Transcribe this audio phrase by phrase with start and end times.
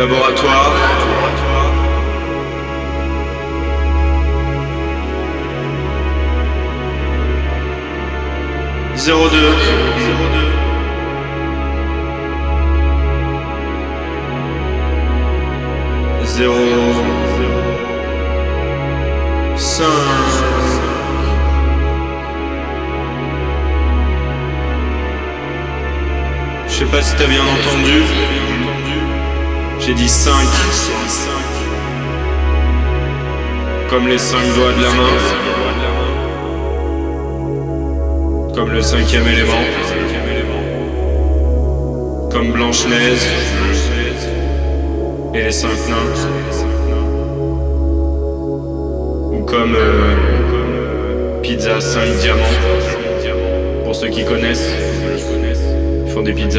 [0.00, 0.59] laboratoires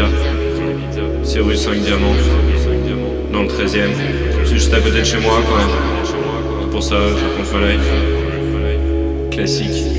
[0.09, 1.01] Pizza.
[1.23, 2.15] C'est rue 5 Diamants.
[3.31, 3.79] Dans le 13 e
[4.43, 5.59] C'est juste à côté de chez moi, quoi.
[6.61, 7.91] C'est pour ça, je raconte ma life.
[9.31, 9.90] Classique.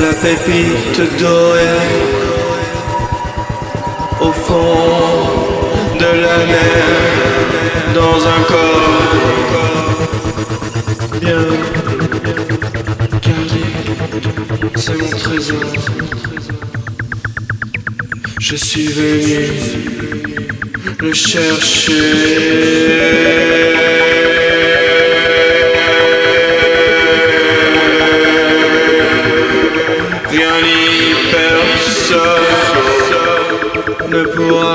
[0.00, 1.82] La pépite dorée
[4.20, 6.84] au fond de la mer
[7.94, 8.94] dans un corps
[11.20, 11.44] bien
[13.22, 13.64] gardé.
[14.76, 15.56] C'est mon trésor.
[18.38, 19.38] Je suis venu
[21.00, 21.92] le chercher.
[30.36, 32.18] Rien ni personne
[34.08, 34.74] ne pourra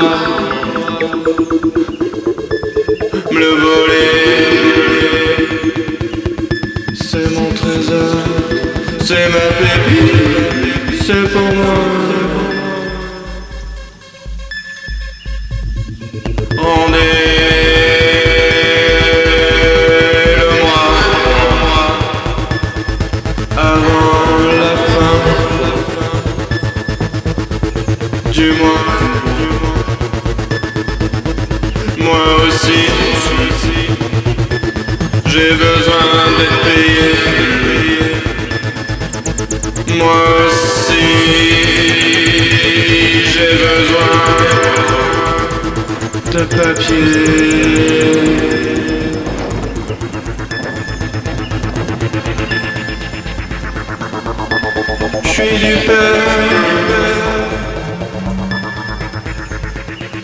[3.30, 4.14] me le voler.
[6.94, 8.16] C'est mon trésor,
[9.00, 11.49] c'est ma pépite, c'est pour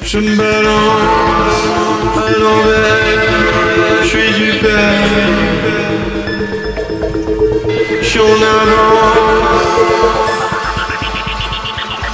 [0.09, 1.63] Je me balance
[2.17, 4.03] à l'envers.
[4.03, 5.11] Je suis du père.
[8.01, 9.67] Je suis en avance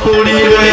[0.03, 0.73] pour l'hiver.